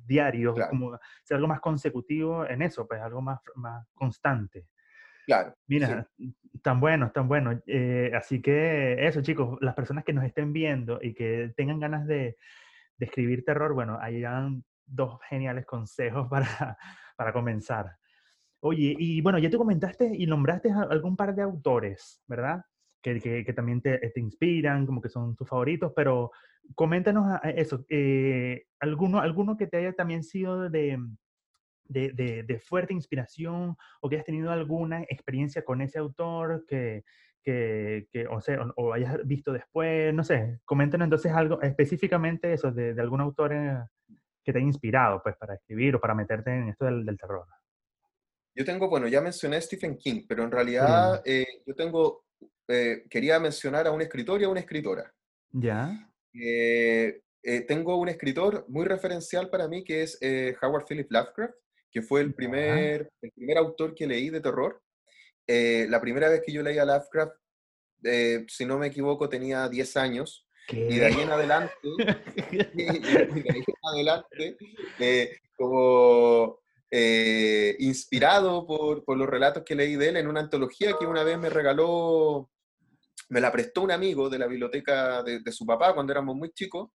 [0.06, 4.68] diarios, como ser algo más consecutivo en eso, pues algo más, más constante.
[5.26, 5.54] Claro.
[5.68, 6.08] Mira,
[6.62, 7.60] tan bueno, tan bueno.
[7.66, 12.08] Eh, así que eso, chicos, las personas que nos estén viendo y que tengan ganas
[12.08, 12.38] de,
[12.98, 16.78] escribir terror, bueno, ahí dan dos geniales consejos para,
[17.18, 17.98] para comenzar.
[18.62, 22.64] Oye, y bueno, ya te comentaste y nombraste algún par de autores, ¿verdad?
[23.02, 26.32] Que, que, también te, te, inspiran, como que son tus favoritos, pero
[26.74, 30.98] coméntanos eso, eh, alguno, alguno que te haya también sido de,
[31.88, 37.04] de, de, fuerte inspiración o que hayas tenido alguna experiencia con ese autor que,
[37.44, 42.72] que, que o, sea, o, hayas visto después, no sé, coméntanos entonces algo específicamente eso,
[42.72, 43.78] de, de algún autor eh,
[44.44, 47.46] que te haya inspirado pues para escribir o para meterte en esto del, del terror.
[48.56, 52.24] Yo tengo, bueno, ya mencioné a Stephen King, pero en realidad eh, yo tengo,
[52.68, 55.14] eh, quería mencionar a un escritor y a una escritora.
[55.52, 56.10] Ya.
[57.68, 60.20] tengo un escritor muy referencial para mí que es
[60.62, 61.56] Howard Philip Lovecraft
[61.96, 64.82] que fue el primer, el primer autor que leí de terror.
[65.48, 67.32] Eh, la primera vez que yo leí a Lovecraft,
[68.04, 70.46] eh, si no me equivoco, tenía 10 años.
[70.74, 71.74] Y de ahí en adelante,
[73.94, 74.58] adelante
[75.00, 76.60] eh, como
[77.80, 81.38] inspirado por, por, los relatos que leí de él en una antología que una vez
[81.38, 82.50] me regaló,
[83.30, 86.52] me la prestó un amigo de la biblioteca de, de su papá cuando éramos muy
[86.52, 86.90] chicos,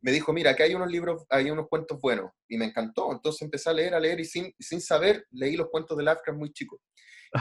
[0.00, 3.12] me dijo, mira, aquí hay unos libros, hay unos cuentos buenos, y me encantó.
[3.12, 6.38] Entonces empecé a leer, a leer, y sin, sin saber, leí los cuentos de Lovecraft
[6.38, 6.80] muy chico.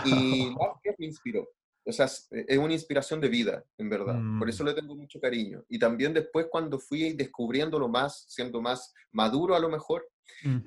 [0.06, 0.10] Y
[0.50, 1.48] Lovecraft me inspiró.
[1.86, 4.20] O sea, es una inspiración de vida, en verdad.
[4.38, 4.68] Por eso mm.
[4.68, 5.64] le tengo mucho cariño.
[5.70, 10.06] Y también después, cuando fui descubriéndolo más, siendo más maduro a lo mejor,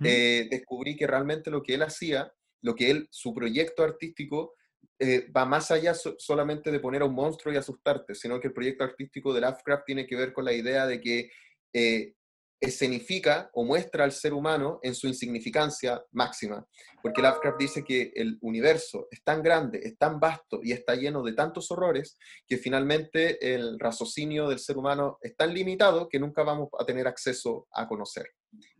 [0.02, 4.54] eh, descubrí que realmente lo que él hacía, lo que él, su proyecto artístico,
[4.98, 8.54] eh, va más allá solamente de poner a un monstruo y asustarte, sino que el
[8.54, 11.30] proyecto artístico de Lovecraft tiene que ver con la idea de que
[11.72, 12.14] eh,
[12.60, 16.66] escenifica o muestra al ser humano en su insignificancia máxima.
[17.02, 21.22] Porque Lovecraft dice que el universo es tan grande, es tan vasto y está lleno
[21.22, 26.42] de tantos horrores que finalmente el raciocinio del ser humano es tan limitado que nunca
[26.42, 28.26] vamos a tener acceso a conocer.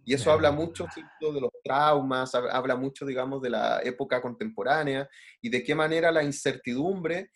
[0.05, 0.87] Y eso habla mucho
[1.20, 5.09] de los traumas, habla mucho, digamos, de la época contemporánea
[5.40, 7.31] y de qué manera la incertidumbre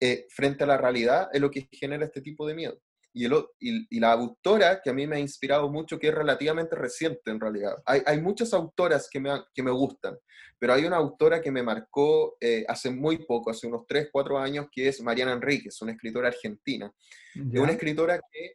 [0.00, 2.80] eh, frente a la realidad es lo que genera este tipo de miedo.
[3.14, 6.74] Y, el, y, la autora que a mí me ha inspirado mucho, que es relativamente
[6.74, 7.74] reciente en realidad.
[7.84, 10.16] Hay, hay muchas autoras que me, que me gustan,
[10.58, 14.38] pero hay una autora que me marcó eh, hace muy poco, hace unos 3, 4
[14.38, 16.92] años, que es Mariana Enríquez, una escritora argentina.
[17.34, 18.52] Es una escritora que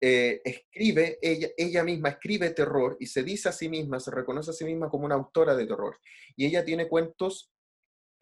[0.00, 4.50] eh, escribe, ella, ella misma escribe terror y se dice a sí misma, se reconoce
[4.50, 5.98] a sí misma como una autora de terror.
[6.36, 7.50] Y ella tiene cuentos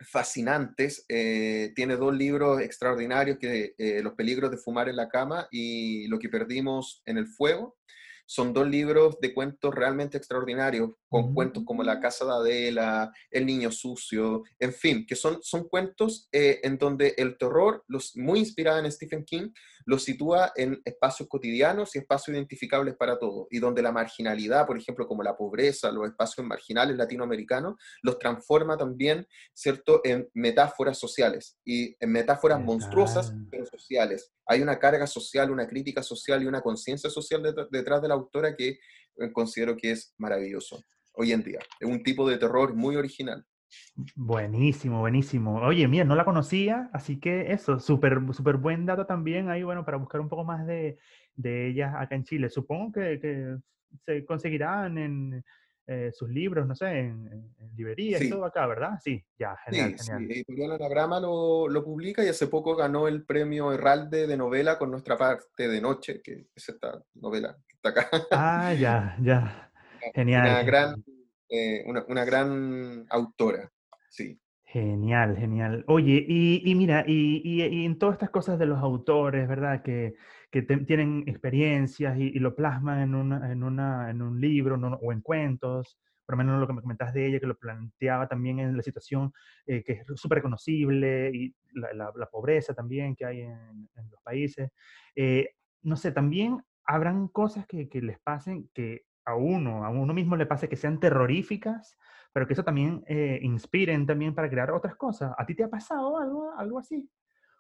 [0.01, 1.05] fascinantes.
[1.09, 6.07] Eh, tiene dos libros extraordinarios, que eh, Los peligros de fumar en la cama y
[6.09, 7.77] Lo que perdimos en el fuego.
[8.27, 13.47] Son dos libros de cuentos realmente extraordinarios, con cuentos como La Casa de Adela, El
[13.47, 18.41] Niño Sucio, en fin, que son, son cuentos eh, en donde el terror, los, muy
[18.41, 19.51] inspirado en Stephen King,
[19.87, 24.77] lo sitúa en espacios cotidianos y espacios identificables para todos, y donde la marginalidad, por
[24.77, 31.57] ejemplo, como la pobreza, los espacios marginales latinoamericanos, los transforma también, ¿cierto?, en metáforas sociales
[31.65, 34.33] y en metáforas monstruosas, pero sociales.
[34.47, 38.57] Hay una carga social, una crítica social y una conciencia social detrás de la autora
[38.57, 38.79] que
[39.18, 41.61] eh, considero que es maravilloso hoy en día.
[41.81, 43.44] Es un tipo de terror muy original.
[44.14, 45.57] Buenísimo, buenísimo.
[45.61, 49.85] Oye, mira, no la conocía, así que eso, súper súper buen dato también ahí, bueno,
[49.85, 50.98] para buscar un poco más de,
[51.35, 52.48] de ellas acá en Chile.
[52.48, 53.57] Supongo que, que
[54.05, 55.44] se conseguirán en
[55.88, 58.98] eh, sus libros, no sé, en, librerías y todo acá, ¿verdad?
[59.02, 60.26] Sí, ya, genial, sí, genial.
[60.26, 64.79] Sí, Editorial Anagrama lo, lo, publica y hace poco ganó el premio Herralde de novela
[64.79, 67.57] con nuestra parte de noche, que es esta novela
[67.88, 68.09] acá.
[68.31, 69.70] Ah, ya, ya.
[70.14, 70.46] Genial.
[70.46, 71.05] Una gran,
[71.49, 73.70] eh, una, una, gran autora,
[74.09, 74.38] sí.
[74.64, 75.85] Genial, genial.
[75.87, 79.83] Oye, y, y mira, y, y, en todas estas cosas de los autores, ¿verdad?
[79.83, 80.14] Que,
[80.51, 85.20] que tienen experiencias y, lo plasman en, una, en, una, en un libro o en
[85.20, 88.77] cuentos, por lo menos lo que me comentas de ella, que lo planteaba también en
[88.77, 89.33] la situación
[89.66, 94.20] eh, que es súper reconocible y la, la, pobreza también que hay en, en los
[94.22, 94.70] países.
[95.14, 95.51] Eh,
[95.83, 100.37] no sé, también habrán cosas que, que les pasen que a uno, a uno mismo
[100.37, 101.96] le pase que sean terroríficas,
[102.33, 105.33] pero que eso también eh, inspiren también para crear otras cosas.
[105.37, 107.11] ¿A ti te ha pasado algo, algo así?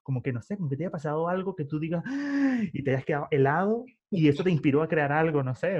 [0.06, 2.04] como que no sé, como que te haya pasado algo que tú digas
[2.72, 5.78] y te hayas quedado helado y eso te inspiró a crear algo, no sé.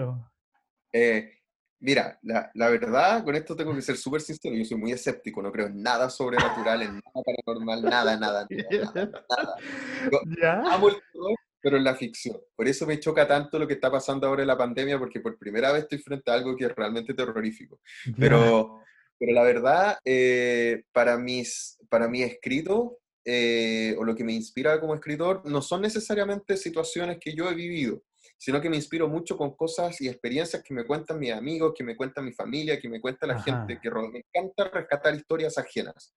[0.93, 1.31] Eh,
[1.79, 5.41] mira, la, la, verdad, con esto tengo que ser súper sincero, yo soy muy escéptico,
[5.41, 10.75] no creo en nada sobrenatural, en nada paranormal, nada, nada, nada, nada.
[10.75, 12.41] Amo el terror, pero en la ficción.
[12.55, 15.37] Por eso me choca tanto lo que está pasando ahora en la pandemia, porque por
[15.37, 17.81] primera vez estoy frente a algo que es realmente terrorífico.
[18.17, 18.83] Pero,
[19.19, 24.79] pero la verdad, eh, para, mis, para mi escrito, eh, o lo que me inspira
[24.79, 28.05] como escritor, no son necesariamente situaciones que yo he vivido,
[28.39, 31.83] sino que me inspiro mucho con cosas y experiencias que me cuentan mis amigos, que
[31.83, 36.15] me cuenta mi familia, que me cuenta la gente, que me encanta rescatar historias ajenas.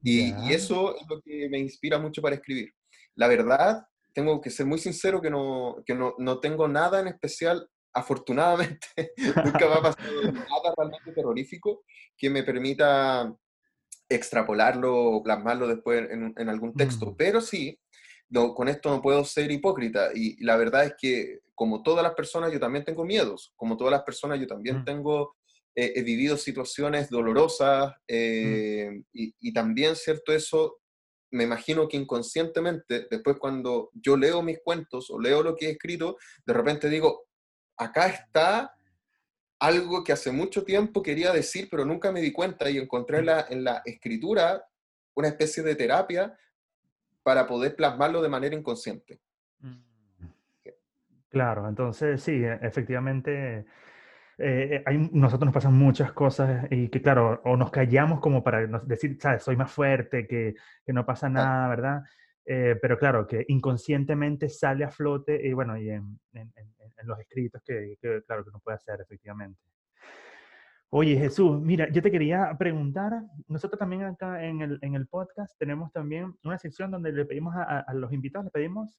[0.00, 2.72] Y, y, eso es lo que me inspira mucho para escribir.
[3.16, 3.84] La verdad,
[4.16, 8.86] tengo que ser muy sincero que no, que no, no tengo nada en especial, afortunadamente,
[9.44, 11.84] nunca me ha pasado nada realmente terrorífico
[12.16, 13.30] que me permita
[14.08, 17.10] extrapolarlo o plasmarlo después en, en algún texto.
[17.10, 17.16] Mm.
[17.18, 17.78] Pero sí,
[18.30, 20.08] no, con esto no puedo ser hipócrita.
[20.14, 23.52] Y, la verdad es que, como todas las personas, yo también tengo miedos.
[23.54, 24.84] Como todas las personas, yo también mm.
[24.86, 25.36] tengo,
[25.74, 27.90] eh, he vivido situaciones dolorosas.
[27.90, 27.92] Mm.
[28.08, 30.32] Eh, y, y, también, ¿cierto?
[30.32, 30.78] Eso
[31.30, 35.70] me imagino que inconscientemente, después cuando yo leo mis cuentos o leo lo que he
[35.72, 37.26] escrito, de repente digo,
[37.76, 38.72] acá está
[39.58, 43.26] algo que hace mucho tiempo quería decir, pero nunca me di cuenta y encontré en
[43.26, 44.64] la, en la escritura
[45.14, 46.38] una especie de terapia
[47.22, 49.20] para poder plasmarlo de manera inconsciente.
[49.60, 49.86] Mm.
[51.28, 53.66] Claro, entonces sí, e, efectivamente
[54.38, 58.66] eh, hay, nosotros nos pasan muchas cosas y que, claro, o nos callamos como para
[58.84, 62.02] decir, sabes, soy más fuerte, que, que no pasa nada, ¿verdad?
[62.44, 67.18] Eh, pero claro, que inconscientemente sale a flote y bueno, y en, en, en los
[67.18, 69.60] escritos que, que, claro, que no puede hacer, efectivamente.
[70.90, 73.12] Oye, Jesús, mira, yo te quería preguntar,
[73.48, 77.56] nosotros también acá en el, en el podcast tenemos también una sección donde le pedimos
[77.56, 78.96] a, a los invitados, le pedimos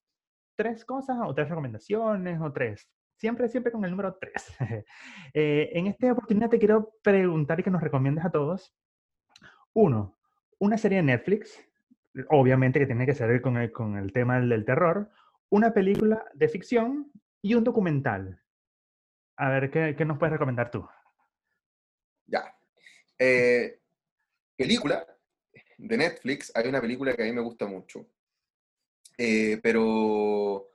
[0.58, 4.34] tres cosas o tres recomendaciones o tres siempre, siempre con el número 3.
[5.34, 8.74] Eh, en esta oportunidad te quiero preguntar y que nos recomiendes a todos.
[9.74, 10.18] Uno,
[10.58, 11.60] una serie de Netflix,
[12.30, 15.12] obviamente que tiene que ser con el, con el tema del, terror,
[15.50, 18.42] una película de ficción y un documental.
[19.36, 20.88] A ver, ¿qué, qué nos puedes recomendar tú?
[22.26, 22.58] Ya.
[23.20, 23.80] Eh,
[24.56, 25.06] película
[25.78, 28.08] de Netflix, hay una película que a mí me gusta mucho,
[29.18, 30.72] eh, pero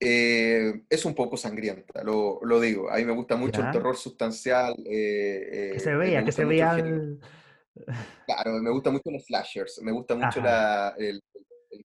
[0.00, 2.90] eh, es un poco sangrienta, lo, lo, digo.
[2.90, 4.74] A mí me gusta mucho el terror sustancial.
[4.86, 6.76] Eh, que se vea, que se vea.
[8.26, 11.22] Claro, me gusta mucho los slashers, me gusta mucho la, el,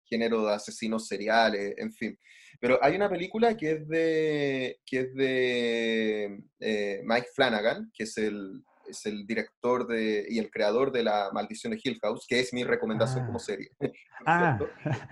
[0.05, 2.19] género de asesinos seriales, en fin.
[2.59, 8.17] Pero hay una película que es de, que es de eh, Mike Flanagan, que es
[8.17, 12.41] el, es el director de, y el creador de La Maldición de Hill House, que
[12.41, 13.41] es mi recomendación como ah.
[13.41, 13.71] serie.
[14.27, 14.59] Ah.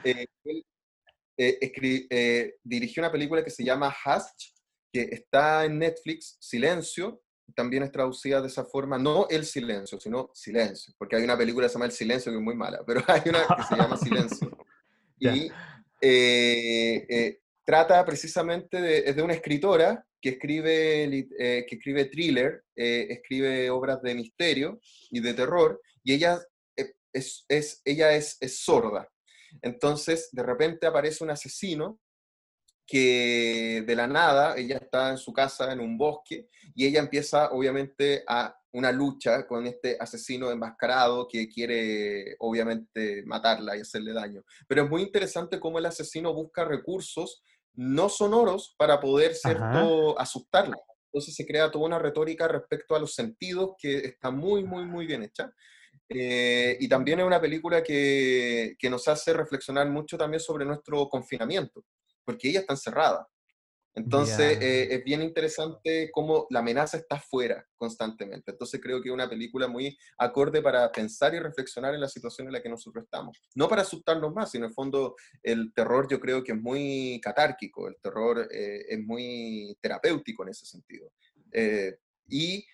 [0.04, 0.26] Eh,
[1.36, 4.52] eh, dirigió una película que se llama Hush,
[4.92, 7.22] que está en Netflix, Silencio,
[7.54, 11.66] también es traducida de esa forma, no El Silencio, sino Silencio, porque hay una película
[11.66, 13.96] que se llama El Silencio que es muy mala, pero hay una que se llama
[13.96, 14.50] Silencio.
[15.24, 15.52] Y
[16.00, 24.02] eh, trata precisamente de, es de una escritora que escribe, que escribe thriller, escribe obras
[24.02, 26.40] de misterio y de terror, y ella
[27.12, 29.11] es, es ella es, es sorda.
[29.60, 32.00] Entonces, de repente aparece un asesino
[32.86, 37.50] que de la nada, ella está en su casa, en un bosque, y ella empieza
[37.52, 44.42] obviamente a una lucha con este asesino enmascarado que quiere obviamente matarla y hacerle daño.
[44.66, 47.42] Pero es muy interesante cómo el asesino busca recursos
[47.74, 50.76] no sonoros para poder cierto, asustarla.
[51.06, 55.06] Entonces se crea toda una retórica respecto a los sentidos que está muy, muy, muy
[55.06, 55.52] bien hecha.
[56.14, 61.08] Eh, y también es una película que, que, nos hace reflexionar mucho también sobre nuestro
[61.08, 61.84] confinamiento,
[62.24, 63.28] porque ella está encerrada.
[63.94, 68.52] Entonces eh, es bien interesante cómo la amenaza está fuera constantemente.
[68.52, 72.46] Entonces creo que es una película muy acorde para pensar y reflexionar en la situación
[72.46, 73.38] en la que nosotros estamos.
[73.54, 77.20] No para asustarnos más, sino en el fondo el terror yo creo que es muy
[77.22, 81.12] catárquico, el terror eh, es muy terapéutico en ese sentido.
[82.28, 82.64] y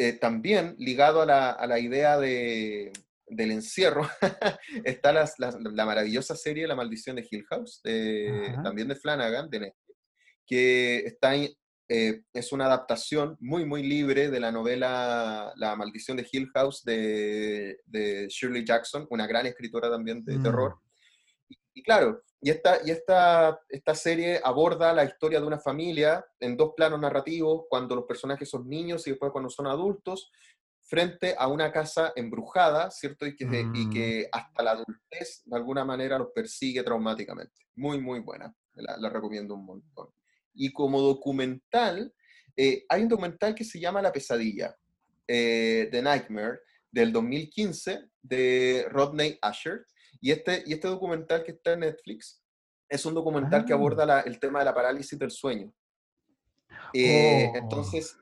[0.00, 2.92] eh, también ligado a la, a la idea de,
[3.26, 4.08] del encierro,
[4.84, 7.82] está la, la, maravillosa serie La Maldición de Hill House,
[8.62, 9.98] también de Flanagan, de Netflix,
[10.46, 11.34] que está
[11.92, 16.84] eh, es una adaptación muy, muy libre de la novela La Maldición de Hill House
[16.84, 20.42] de, de Shirley Jackson, una gran escritora también de mm.
[20.44, 20.78] terror.
[21.74, 26.56] Y, claro, y, esta, y esta, esta serie aborda la historia de una familia en
[26.56, 30.30] dos planos narrativos, cuando los personajes son niños y después cuando son adultos.
[30.82, 33.24] frente a una casa embrujada, ¿cierto?
[33.24, 33.90] Y que, y Mm.
[33.92, 37.62] que hasta la adultez de alguna manera los persigue traumáticamente.
[37.76, 38.52] Muy, muy buena.
[38.74, 40.08] La, la recomiendo un montón.
[40.52, 42.12] Y como documental,
[42.56, 44.74] eh, hay un documental que se llama La pesadilla,
[45.28, 46.58] eh, The Nightmare,
[46.90, 49.86] del 2015, de Rodney Asher.
[50.20, 52.42] Y este, y este documental que está en Netflix
[52.88, 53.76] es un documental que Ah.
[53.76, 55.72] aborda la- el tema de la parálisis del sueño.
[56.92, 57.56] Eh, Oh.
[57.56, 58.16] Entonces,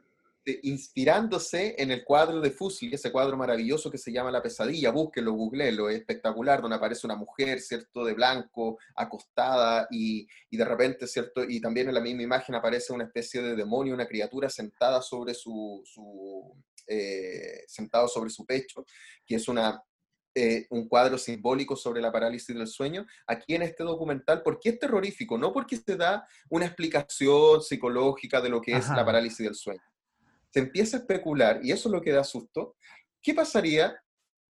[0.44, 4.90] de- inspirándose en el cuadro de Fuseli, ese cuadro maravilloso que se llama La pesadilla,
[4.90, 10.64] búsquenlo, googleenlo, es espectacular, donde aparece una mujer, ¿cierto?, de blanco, acostada, y, y de
[10.64, 14.48] repente, ¿cierto?, y también en la misma imagen aparece una especie de demonio, una criatura
[14.48, 16.54] sentada sobre su, su
[16.90, 18.86] eh, sentado sobre su pecho,
[19.26, 19.82] que es una,
[20.38, 24.70] eh, un cuadro simbólico sobre la parálisis del sueño, aquí en este documental, ¿por qué
[24.70, 25.36] es terrorífico?
[25.36, 29.82] No porque se da una explicación psicológica de lo que es la parálisis del sueño.
[30.52, 32.76] Se empieza a especular, y eso es lo que da susto,
[33.20, 34.00] ¿qué pasaría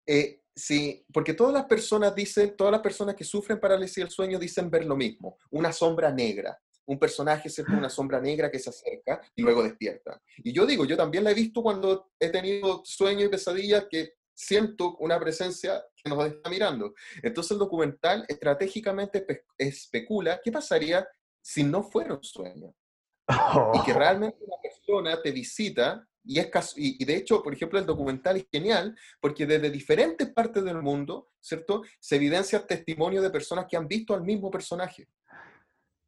[0.07, 4.39] eh, si, porque todas las personas dicen, todas las personas que sufren parálisis del sueño
[4.39, 7.73] dicen ver lo mismo, una sombra negra, un personaje, ¿cierto?
[7.75, 10.21] Una sombra negra que se acerca y luego despierta.
[10.39, 14.15] Y yo digo, yo también la he visto cuando he tenido sueños y pesadillas que
[14.37, 16.95] siento una presencia que nos está mirando.
[17.23, 21.09] Entonces el documental estratégicamente espe- especula qué pasaría
[21.41, 22.75] si no fuera un sueño
[23.75, 23.99] y que Oh.
[23.99, 28.37] realmente una persona te visita y es y, y de hecho, por ejemplo, el documental
[28.37, 31.83] es genial porque desde diferentes partes del mundo, ¿cierto?
[32.01, 35.09] Se evidencia el testimonio de personas que han visto al mismo personaje.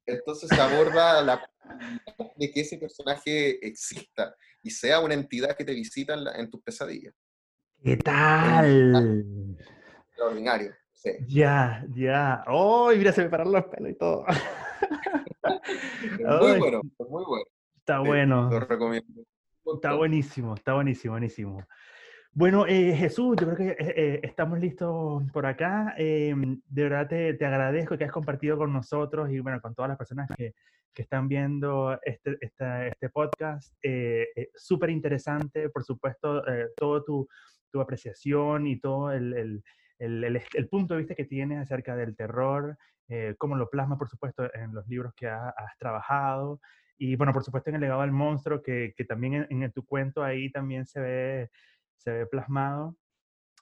[0.07, 1.51] Entonces se aborda la
[2.37, 6.51] de que ese personaje exista y sea una entidad que te visita en, la- en
[6.51, 7.15] tus pesadillas.
[7.83, 9.57] ¿Qué tal?
[10.09, 10.73] Extraordinario.
[10.93, 11.11] Sí.
[11.29, 12.43] Ya, ya.
[12.49, 12.91] ¡Oh!
[12.97, 14.25] Mira, se me pararon los pelos y todo.
[15.45, 17.45] Muy Ay, bueno, muy bueno.
[17.77, 18.51] Está Sí, bueno.
[18.51, 19.23] Lo recomiendo.
[19.75, 21.63] Está buenísimo, está buenísimo, buenísimo.
[22.33, 25.95] Bueno, eh, Jesús, yo creo que eh, eh, estamos listos por acá.
[25.99, 26.35] Eh,
[26.69, 29.99] de verdad te, te agradezco que has compartido con nosotros y bueno, con todas las
[29.99, 30.55] personas que,
[30.93, 33.75] que están viendo este, esta- este podcast.
[34.55, 36.43] Súper interesante, por supuesto,
[36.77, 37.29] todo tu,
[37.71, 39.65] tu apreciación y todo el, el-
[39.99, 42.77] el- el punto de vista que tienes acerca del terror,
[43.09, 46.61] eh, cómo lo plasma, por supuesto, en los libros que ha- has trabajado.
[46.99, 49.85] Y bueno, por supuesto en el legado del monstruo, que, que también en, en tu
[49.85, 51.51] cuento ahí también se ve,
[51.97, 52.97] se ve plasmado.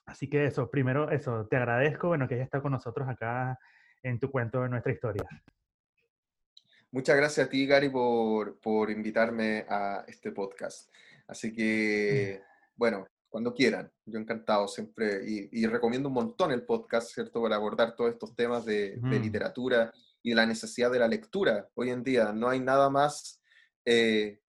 [0.05, 3.57] Así que eso, primero eso, te agradezco, bueno, que hayas estado con nosotros acá
[4.03, 5.23] en tu cuento de nuestra historia.
[6.91, 10.89] Muchas gracias a ti, Gary, por, por invitarme a este podcast.
[11.27, 12.41] Así que,
[12.75, 17.41] bueno, cuando quieran, yo encantado siempre y, y recomiendo un montón el podcast, ¿cierto?
[17.41, 19.91] Para abordar todos estos temas de, literatura
[20.23, 21.67] y la necesidad de la lectura.
[21.75, 23.41] Hoy en día no hay nada más
[23.85, 24.39] eh,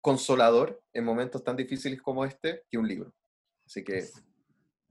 [0.00, 3.12] consolador en momentos tan difíciles como este que un libro.
[3.64, 4.04] Así que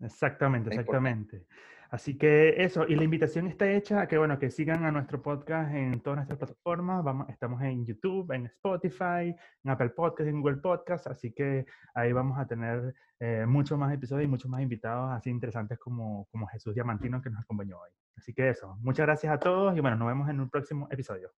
[0.01, 1.45] Exactamente, importante.
[1.89, 5.21] Así que eso, y la invitación está hecha a que, bueno, que sigan a nuestro
[5.21, 7.03] podcast en todas nuestras plataformas.
[7.03, 12.11] Vamos, estamos en YouTube, en Spotify, en Apple Podcast, en Google Podcast, así que ahí
[12.11, 16.47] vamos a tener eh, muchos más episodios y muchos más invitados así interesantes como, como
[16.47, 17.89] Jesús Diamantino que nos acompañó hoy.
[18.17, 21.31] Así que eso, muchas gracias a todos y bueno, nos vemos en un próximo episodio.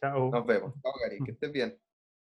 [0.00, 0.30] Chao.
[0.30, 0.74] nos vemos.
[0.82, 1.78] Chao, Gary, que estés bien.